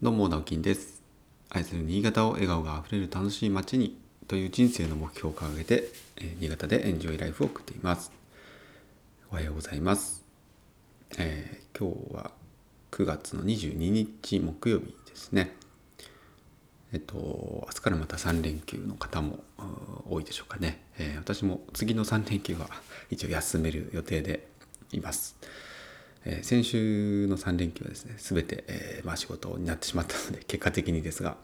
[0.00, 1.02] どうも、直樹です。
[1.50, 8.12] 愛する新潟を笑顔があふれる楽しい街にという人生の目標を掲げて、えー新潟でエンジョイライフを送っています。
[9.32, 10.24] おはようございます。
[11.18, 12.30] えー今日は
[12.92, 15.56] 9月の22日木曜日ですね。
[16.92, 19.40] えっと、明日からまた3連休の方も
[20.08, 20.80] 多いでしょうかね。
[21.00, 22.68] えー私も次の3連休は
[23.10, 24.46] 一応休める予定で
[24.92, 25.34] います。
[26.24, 31.36] えー先週の3連休はですね全て、えーまあ、仕事になってしまったので 結果的にですが、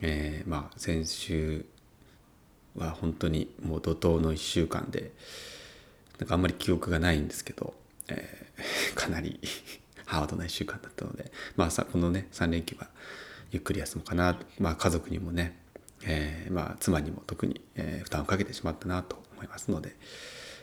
[0.00, 1.64] えーまあ、先週
[2.76, 5.12] は本当にもう怒涛の1週間で
[6.18, 7.74] なんかあんまり記憶がないんですけど、
[8.08, 8.46] え
[8.94, 9.40] かなり
[10.04, 12.88] ハードな1週間だったので、まあ、さこのね3連休は
[13.52, 15.58] ゆっくり休もうかなと、まあ、家族にもね、
[16.02, 19.96] えまあ、妻にも特に、え負担をかけてしまったなと思いますので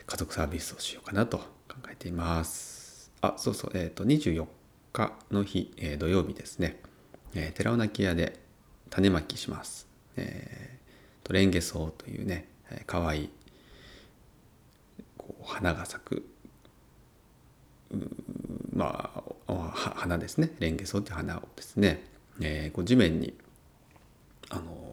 [0.06, 2.77] 家族サービスをしようかなと考えています。
[3.22, 4.46] あそうそう、えー、と24
[4.94, 6.80] 日の日、えー土曜日ですね、
[7.36, 8.40] えー寺尾泣屋で
[8.90, 9.88] 種まきします。
[10.16, 13.30] えーとレンゲソウというね、えー、かわいい
[15.18, 16.26] こう花が咲く
[18.74, 22.04] まあおは花ですねレンゲソウって花をですね、
[22.42, 23.34] えーこう地面に
[24.50, 24.88] あのー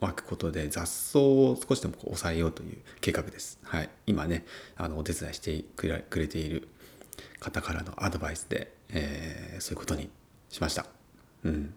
[0.00, 3.58] 巻くことで雑草を少しでもこう抑えようという計画です。
[3.62, 4.44] はい、今ね
[4.76, 6.68] あのお手伝いしてくれくれている
[7.40, 10.10] 方からのアドバイスで、えーそういうことに
[10.48, 10.86] しました。
[11.44, 11.74] うん、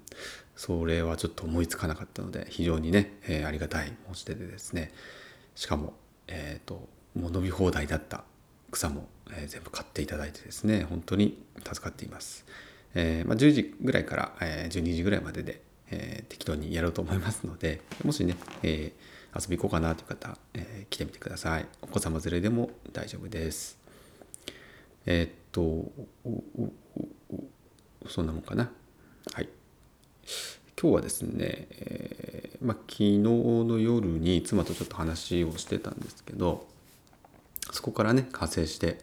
[0.56, 4.92] それはちょっと思いつかなかったので非常にね、えーありがたい申し出でですね
[5.56, 5.94] しかも、
[6.28, 8.24] えー、ともう伸び放題だった
[8.72, 12.46] 草も、えー全部買っていただいてですね本当に助かっています。
[12.96, 18.92] えーまあ、10時ぐらいから、え12時ぐらいまでで、え適当にやろうと思いますのでもしね、え
[19.36, 23.78] 遊び行こうかなという方、え来てみてくださいお子様連れでも大丈夫です
[25.08, 25.92] えっと
[28.08, 28.72] そんなもんかな。
[29.34, 29.50] はい。
[30.80, 36.68] 今日はですね、えーまあ、昨日の夜に妻とちょっと話をしてたんですけど
[37.72, 39.00] そこからね派生して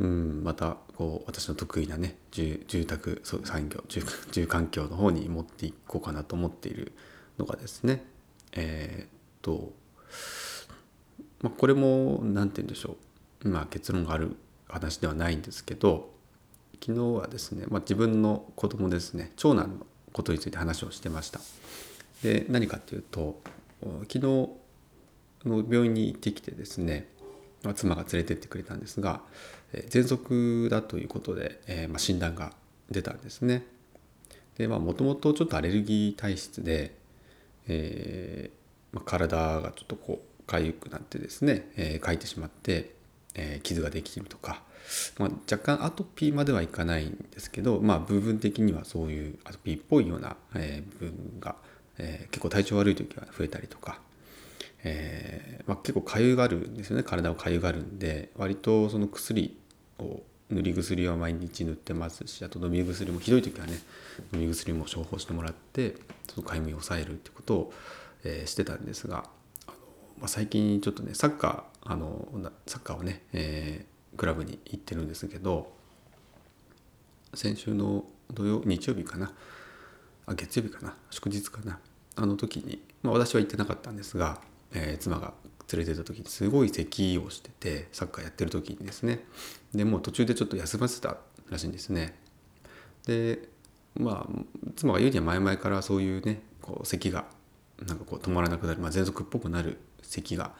[0.00, 6.92] うん、またこう私の得意なね住宅そう産業住住環境の方に持っていこうかなと思っている
[7.36, 8.04] のがですね
[8.52, 9.08] えーっ
[9.42, 9.72] と、
[11.42, 12.96] まあ、これも何て言うんでしょ
[13.44, 14.36] う、まあ、結論がある
[14.68, 16.10] 話ではないんですけど
[16.80, 21.40] 昨日はですね、まあ、自分の子供ですね長男のことについて話をしてました。
[22.22, 23.40] で何かっていうと
[23.82, 24.20] 昨日
[25.44, 27.08] の病院に行ってきてですね
[27.62, 29.20] ま妻が連れてってくれたんですが
[29.72, 32.52] え喘息だということで、えーまあ、診断が
[32.90, 33.64] 出たんですね。
[34.56, 36.94] でまあもともとちょっとアレルギー体質で、
[37.68, 42.94] えーまあ、体がちょっとこう痒くなってですね、えー、かいてしまって、
[43.38, 44.62] えー傷ができるとか、
[45.18, 51.56] まあ、若干アトピーまではいかないんですけど、まあ、部分的にはそういうアトピーっぽいような、えー部分が、
[51.98, 54.00] えー結構体調悪い時は増えたりとか、
[54.84, 57.02] えまあ、結構かゆがるんですよね。
[57.02, 59.56] 体をかゆがるんで割とその薬
[59.98, 63.78] を塗り薬は毎日塗ってますしあと飲み薬もひどい時はね
[64.32, 65.96] 飲み薬も処方してもらって
[66.32, 67.72] そのかゆみを抑えるってことを、
[68.24, 69.24] えしてたんですが
[69.66, 69.76] あの、
[70.18, 72.28] まあ、最近ちょっとねサッカーあの
[72.66, 75.70] サッカーをね、えークラブに行ってるんですけど
[77.34, 79.32] 先週の土曜日曜日かな
[80.26, 81.78] あ月曜日かな祝日かな
[82.16, 84.40] あの時に、まあ、私は行ってなかったんですが、
[84.72, 85.34] えー妻が
[85.70, 89.24] 連れてた時にすごい咳をしててサッカーやってる時にですね
[89.74, 91.18] でもう途中でちょっと休ませた
[91.50, 92.14] らしいんですね。
[93.06, 93.48] で
[93.94, 94.44] まあ
[94.76, 97.26] 妻が言うには前々からそういうねこう咳が
[97.86, 100.52] なんかこう止まらなくなる、まあ、喘息っぽくなる咳が、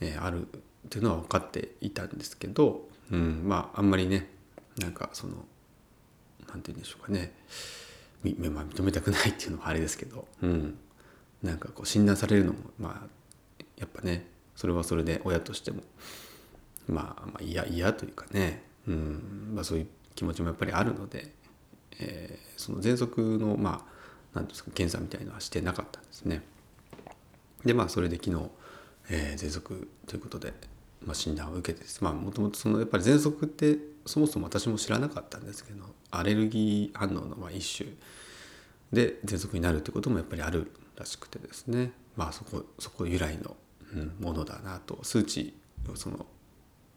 [0.00, 4.30] えーあるっていうのは分かっていたんですけど、うん、まああんまりね
[4.78, 5.34] なんかその
[6.48, 7.32] なんて言うんでしょうかね。
[8.24, 10.78] まあ認めたくないっていうのはあれですけど、うん、
[11.42, 13.08] なんかこう診断されるのもまあ
[13.76, 14.26] やっぱね
[14.56, 15.82] それはそれで親としても
[16.88, 19.52] まあまあ嫌嫌というかね、うん。
[19.54, 21.32] まあ、そういう気持ちもやっぱりあるので、
[21.98, 23.92] えーその喘息のまあ
[24.32, 26.42] 何ていうんですか検査みたいのはしてなかったんですね。
[27.64, 28.48] でまあそれで昨日、
[29.08, 30.52] えー喘息ということで、
[31.04, 37.90] まあ、診断を受けてまあもともとそのやっぱり喘息ってそもそも私も知らなかったんですけどアレルギー反応のまあ一種
[38.92, 41.92] で喘息になるってこともやっぱりあるらしくてですね。
[42.16, 43.56] まあそこそこ由来の、
[43.94, 44.98] うん、ものだなと。
[45.02, 45.54] 数値
[45.90, 46.26] をその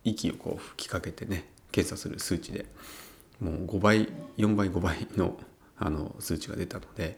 [0.03, 2.65] 息をこう吹きかけてね検査する数値で
[3.39, 4.07] もう5倍
[4.37, 5.37] 4倍5倍の
[5.77, 7.17] あの数値が出たので、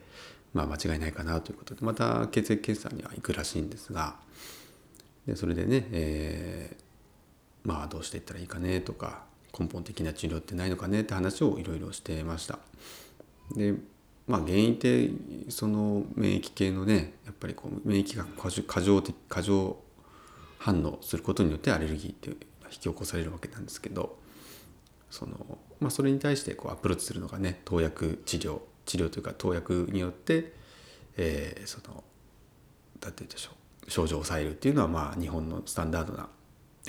[0.54, 1.82] まあ、間違いないかなということで。
[1.84, 4.16] また血液検査には行くらしいんですが
[5.26, 6.92] でそれでね、えー
[7.64, 9.24] まあどうしていったらいいかねとか
[9.58, 12.60] 根本的な治療ってないのかねって話をいろいろしてました。
[13.56, 13.74] で
[14.28, 15.10] まあ原因って
[15.50, 18.26] その免疫系のねやっぱりこう免疫が
[18.66, 19.78] 過剰的過剰
[20.58, 22.38] 反応することによってアレルギーって引
[22.70, 24.18] き起こされるわけなんですけど
[25.10, 30.54] その、まあ、それに対してこうアプローチするのがね投薬治療治療というか投薬によって、
[31.18, 32.04] えー、その
[33.02, 33.61] 何て言うんでしょう
[33.92, 36.30] 症状を抑えるっていうのはまあ日本のスタンダードな、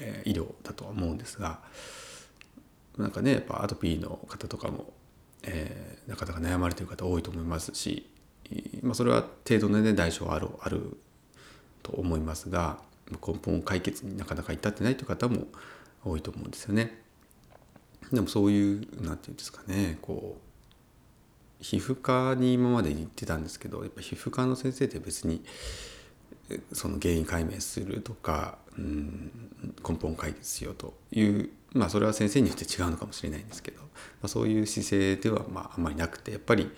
[0.01, 1.61] えー、医療だとは思うんですが
[2.97, 4.93] なんかねやっぱアトピーの方とかも、
[5.43, 8.09] えー、なかなか悩まれてる方多いと思いますし、
[8.83, 10.97] まあ、それは程度のね代償あるある
[11.83, 12.79] と思いますが
[13.11, 15.47] 根本解決になかなか至ってないという方も
[16.05, 17.03] 多いと思うんですよね。
[18.13, 25.43] でもそういう何て言うんですかねこう皮膚科に今まで行ってたんですけどやっぱ皮膚科の先生って別に
[26.73, 29.31] その原因解明するとか、うん、
[29.87, 33.87] 根本解決しようというまあそれは先生によって違うのかもしれないんですけど、ま
[34.25, 36.71] あ、そういう姿勢ではまああんまりなくてやっぱり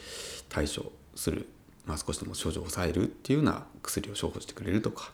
[0.49, 1.49] 対処する、
[1.87, 5.13] まあ、少しでも症状を抑えるっていうような薬を処方してくれるとか、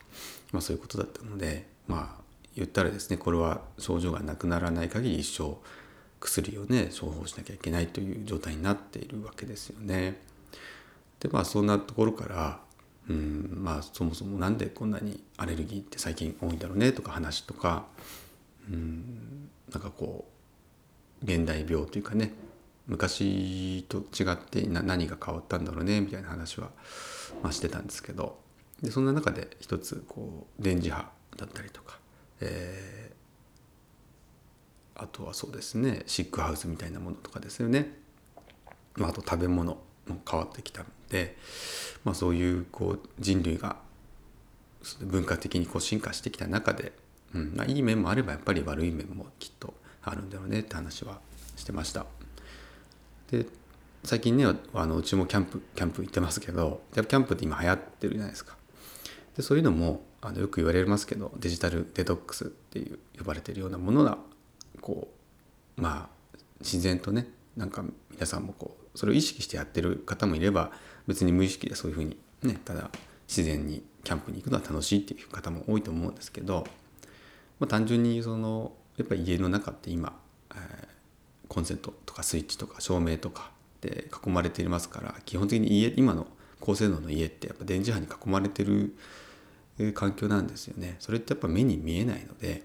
[0.53, 2.21] まあ、そういうことだったのでまあ
[2.57, 5.57] 言ったらですねこれは症状がなくならない限り一生
[6.21, 10.21] 薬をね処方しなきゃいけないという状態になっているわけですよね。
[11.21, 12.61] でまあそんなところから
[13.09, 17.87] うんまあそもそも何でこんなにアレルギーって最近多いんだろうねとか話とか
[18.69, 20.27] うんなんかこ
[21.23, 22.33] う現代病というかね
[22.87, 26.71] 昔と違って何が変わったんだろうねみたいな話は、
[27.43, 28.39] まあ、してたんですけど
[28.83, 31.99] でそんな中で一つこう電磁波だったりとか、
[32.41, 37.97] えー、あとはそうですねシックハウスみたいなものとかですよね、
[38.97, 39.79] まあ、あと食べ物。
[40.11, 41.37] も変わってきたので、
[42.05, 43.77] まあ、そういうこう人類が
[45.01, 46.93] 文化的にこう進化してきた中で、
[47.35, 51.21] うんまあ、いい面もあればやっぱり悪い面もきっとあるんだろうねって話は
[51.57, 52.07] してました。
[53.31, 53.47] で
[54.03, 58.57] 最近ねあのうちもキャンプキャンプ行ってますけどキャンプって今流行ってるじゃないですか。
[59.37, 64.19] でそういうのもあのよく言われますけどデジタルデトックスっていう呼ばれてるようなものが
[64.81, 65.09] こ
[65.77, 70.73] うまあ自然とねなんか皆さんもこうそれを意識してやってる方もいれば
[71.07, 72.91] 別に無意識でそういうふうにねただ
[73.29, 76.67] 自然にキャンプに行くのは楽しいっていう方も多いと思うんですけど、
[77.59, 80.19] まあ、単純にそのやっぱり家の中って今、
[80.53, 80.59] えー、
[81.49, 83.51] コンセントとかスイッチとか照明とか
[83.81, 86.27] で囲まれていますから基本的に家今の
[86.59, 88.95] 高性能の家ってやっぱ電磁波に囲まれてる
[89.95, 90.97] 環境なんですよね。
[90.99, 92.63] それってやっぱ目に見えないので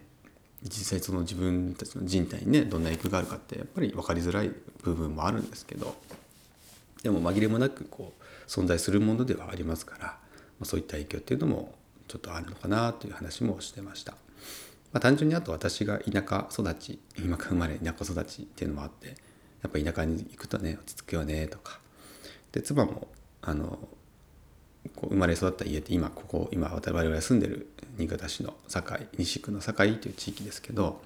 [0.66, 4.52] 実際その自分たちの人体にねどんな影響があるかってやっぱり分かりづらい
[4.84, 5.96] 部分もあるんですけど
[7.04, 10.18] でも紛れもなくこう存在するものではありますから、ま
[10.62, 11.76] あ、そういった影響っていうのも
[12.08, 14.14] ちょっとあるのかなという話もしてました。
[14.92, 19.14] まあ、単純にあと私が田舎育ち今生まれ田舎育ちっていうのもあってや
[19.68, 21.80] っぱ田舎に行くとね落ち着くよねとか
[22.54, 23.08] で妻も
[23.42, 23.78] あの
[24.96, 27.68] こう生まれ育った家って今ここ今我々が住んでる
[27.98, 31.02] 新潟市の堺西区の堺という地域ですけど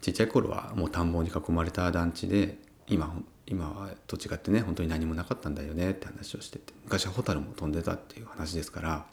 [0.00, 3.14] ちっちゃい頃はもう田んぼに囲まれた団地で今
[3.46, 9.06] 今はと違ってね本当に何もなかったんだよねって話をしてて昔はホタルも飛んでたっていう話ですから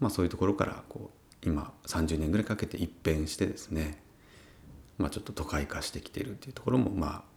[0.00, 1.10] まあそういうところからこ
[1.44, 4.00] う今30年ぐらいかけて一変してですね
[4.98, 7.32] まあちょっと都会化してきてるっていうところもまあ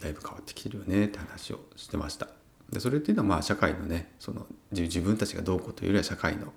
[0.00, 2.35] だいぶ変わってきてるよねって話をしてました。
[2.70, 6.52] でそれっていうのはまあ社会のねその自分たちがどうこうというよりは社会の、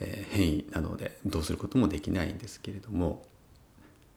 [0.00, 3.24] え変異なのでどうすることもできないんですけれども、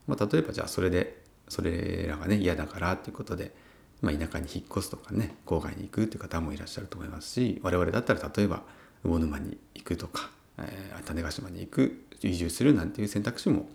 [0.07, 3.53] まあ、例えばじゃあそれでそれらがね嫌だからということで、
[4.01, 8.63] まあ、田舎に引っ越すとかね郊外に行くという方もいらっしゃると思いますし我々だったら例えば
[9.03, 13.69] 魚沼に行くとか、えー、種子島に行く移住するなんていう選択肢も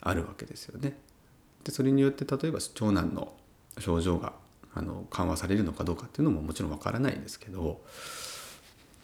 [0.00, 0.96] あるわけですよね。
[1.64, 3.34] でそれによって例えば長男の
[3.78, 4.32] 症状が
[4.74, 7.80] あの緩和されるのかどうかっていうのももちろんわからないんですけど、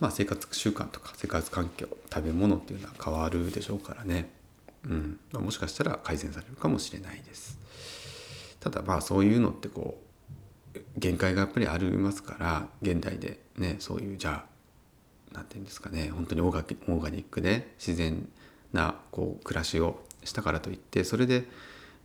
[0.00, 4.30] まあ、生活習慣とか生活環境食べ物っていうのは変わるでしょうからね、
[4.84, 7.58] うんまあ、もしかしたら改善されるかもしれないです。
[8.60, 10.00] ただまあそういうのってこ
[10.74, 14.56] う限界がやっぱりありますから現代でねそういうじゃあ
[15.32, 18.28] 何て言うんですかね本当にオーガオーガニックで自然
[18.72, 21.44] なこう暮らしをしたからといってそれで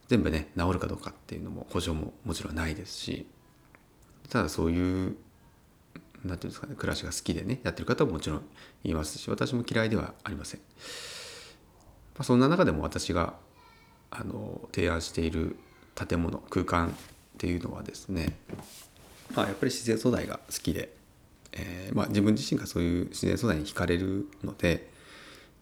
[0.07, 3.25] 全部ね治るかどうかっていうのも保証ももちろんないですし
[4.31, 5.17] ただそういう何て
[6.23, 8.41] 言うんですかね暮らしが好きでねやってる方ももちろん
[8.83, 10.61] いますし私も嫌いではありません。
[12.15, 13.33] まあ、そんな中でも私が
[14.09, 15.57] あの提案している
[15.95, 16.91] 建物空間っ
[17.37, 18.37] ていうのはですね、
[19.35, 20.93] まあ、やっぱり自然素材が好きで、
[21.53, 24.91] えーまあ、自分自身がそういう自然素材に惹かれるので、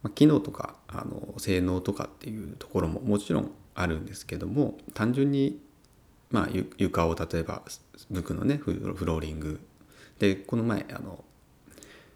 [0.03, 5.59] まあ、機能とかあの性能とかっていうところももちろんあるんですけども単純に
[6.31, 7.63] まあ、床を例えば
[8.09, 8.73] 無垢のねフ
[9.05, 9.59] ローリング。
[10.19, 11.23] でこの前あの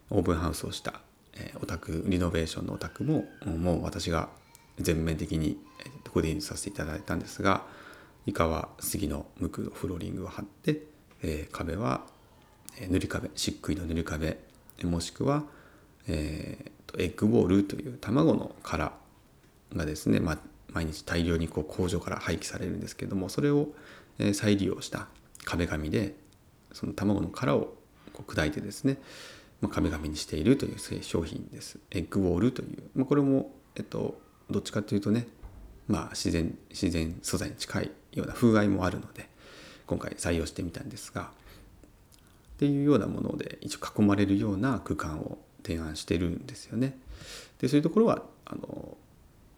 [0.09, 0.99] オープンハウスをした、
[1.35, 4.29] えー、オタクリノベーションのお宅ももう私が
[4.77, 5.57] 全面的に
[6.11, 7.63] コーディネートさせていただいたんですが
[8.25, 10.81] 以下は杉の無垢のフローリングを貼って、
[11.21, 12.01] えー、壁は
[12.89, 14.37] 塗り壁漆喰の塗り壁
[14.83, 15.43] もしくは、
[16.07, 18.93] えー、エッグボールという卵の殻
[19.75, 20.37] がですね、まあ、
[20.71, 23.69] 毎日大量にこう工場から廃棄されるんですけどもそれを
[24.33, 25.07] 再利用した
[25.45, 26.15] 壁紙で
[26.71, 27.75] その卵の殻を
[28.13, 28.97] こう砕いてですね、
[29.61, 31.79] まあ、壁紙にしているという商品です。
[31.91, 35.27] エッグウォールという、まあ、これも、えっと、どっちかというとね、
[35.87, 39.29] まあ、自然自然素材に近いような風合いもあるので
[39.87, 41.25] 今回採用してみたんですがっ
[42.57, 46.97] ていうようなもので一応囲まれるような空間を提案してるんですよね。
[47.59, 48.97] でそういうところはあの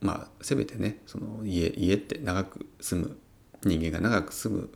[0.01, 3.17] まあせめてねその家家って長く住む
[3.63, 4.69] 人間が長く住む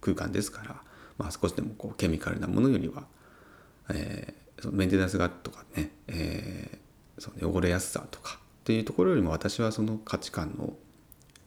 [0.00, 0.76] 空間ですから、
[1.18, 3.04] まあ、少しでもこうケミカルなものよりは、
[3.90, 10.72] えー、そのメンテナンスがとかね、えー、その汚れやすさとかっていうところよりも私はその価値観のやっ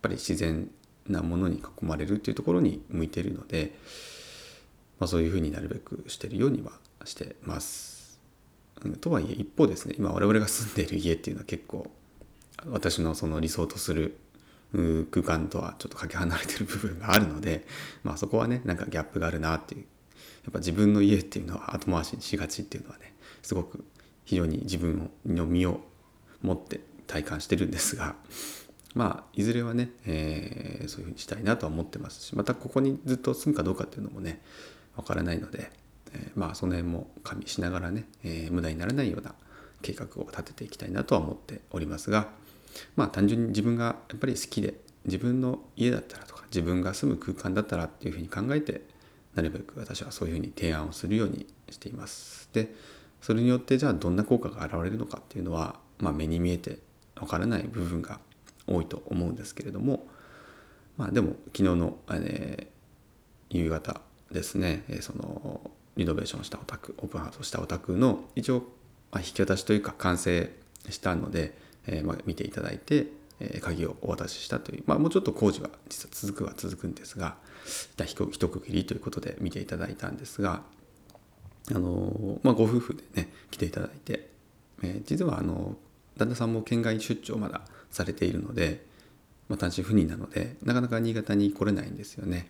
[0.02, 0.70] ぱり自然
[1.08, 3.76] なものに囲まれるっていうところに向いているので、
[5.00, 6.72] まあ、そういうふうになるべくしてるようには
[7.06, 8.20] してます。
[9.02, 11.92] とはいえ一方ですね今我々が住んでいる家っていうのは結構
[12.68, 14.18] 私のその理想とする
[14.72, 17.66] 空間とはちょっとかけ離れてる部分があるので、
[18.04, 23.84] まあ、そこはねなんかギャップがあるなっていうやっぱ自分の家っていうのは後回しにしがちっていうのはねすごく
[24.26, 25.82] 非常に自分の身を
[26.42, 28.16] 持って体感してるんですが
[28.94, 34.42] まあいずれはね、えー、そういうふうにしたいなとは思ってますしまたここにずっと住むかどうかっていうのもね
[34.96, 35.72] わからないので、
[36.14, 39.34] えー、まあその辺も加味しながらね、えー、無駄にならないような
[39.82, 42.30] 計画を立てていきたいなとは思っておりますが
[42.96, 48.82] まあ単純に自分がやっぱり好きで自分の家だったらとか自分が住む空間だったらっていうふうに考えて
[49.36, 52.50] なるべく私はそういうふうに提案をするようにしています。
[52.54, 52.74] で
[53.22, 56.80] それによってじゃあどんな効果が現れるのかっていうのは、まあ、目に見えて
[57.20, 58.20] わからない部分が
[58.66, 60.08] 多いと思うんですけれども
[60.98, 68.60] まあでも昨日の、えー、夕方ですね、え、そのリノベーションしたお宅オープンハウスをしたお宅の一応、
[69.12, 70.52] まあ、引き渡しというか完成
[70.90, 73.08] したのでえー、まあ、見ていただいて、
[73.40, 77.36] えー、鍵をお渡ししたという、まあ、もうちょっと工事は実は続くは続くんですが
[78.06, 80.62] 一区切りということで見ていただいたんですが、
[81.72, 84.30] あのまあ、ご夫婦でね来ていただいて、
[84.84, 85.76] えー、実はあの
[86.18, 88.86] 旦那さんも県外出張まだされているので、
[89.48, 92.50] まあ、単身赴任なのでなかなか新潟に来れないんですよね。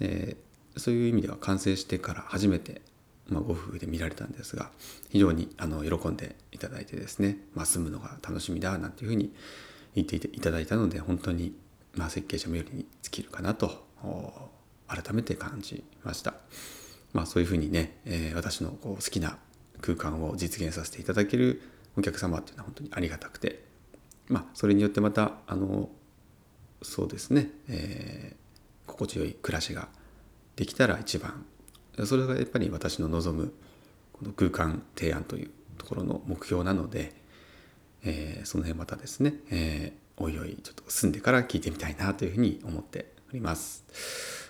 [0.00, 2.82] えー、そういう意味では完成してから初めて
[3.28, 4.70] まあ、ご夫婦で見られたんですが
[5.10, 9.32] 非常にあの喜んでいただいてですね、まあ、住むのが楽しみだなんていうふうに
[9.94, 11.54] 言っていただいたので本当に、
[11.94, 13.70] まあ、設計者冥利に尽きるかなと
[14.88, 16.34] 改めて感じました。
[17.12, 19.36] まあ、そういうふうにね、えー、私のこう好きな
[19.80, 21.60] 空間を実現させていただける
[21.96, 23.62] お客様っていうのは本当にありがたくて、
[24.28, 25.90] まあ、それによってまたあの
[26.80, 29.88] そうですね、えー、心地よい暮らしが
[30.56, 31.44] できたら一番
[32.04, 33.52] それがやっぱり私の望む
[34.12, 37.12] この空間提案というところの目標なので、
[38.04, 43.84] えー、その辺またですね、えー、おいおいちょっと住んでから聞いてみたいなというふうに思っております。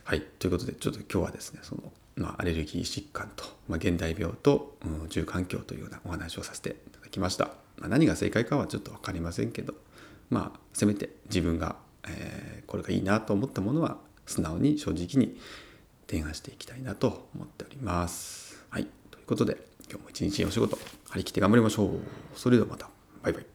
[0.05, 7.51] はい、ということでちょっと今日はですねその、まあ、アレルギー疾患と、まあ、現代病と、うん、住環境というようなお話をさせていただきました。
[7.79, 9.75] まあ、何が正解かはちょっと分かりませんけど
[10.31, 15.37] まあせめて自分が、えー、これがいいなと思ったものは素直に正直に
[16.13, 18.63] 提案していきたいなと思っております。
[18.69, 18.87] はい。
[19.11, 19.57] ということで、
[19.89, 20.79] 今日も一日お仕事、
[21.09, 21.89] 張り切って頑張りましょう。
[22.39, 22.91] それではまた。
[23.23, 23.52] バイバイ。